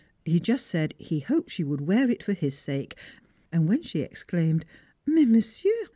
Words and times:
He 0.25 0.39
just 0.39 0.65
said 0.65 0.95
he 0.97 1.19
hoped 1.19 1.51
she 1.51 1.63
would 1.63 1.81
wear 1.81 2.09
it 2.09 2.23
for 2.23 2.33
his 2.33 2.57
sake; 2.57 2.97
and 3.51 3.67
when 3.69 3.83
she 3.83 3.99
exclaimed, 4.01 4.65
"Mais, 5.05 5.27
monsieur! 5.27 5.89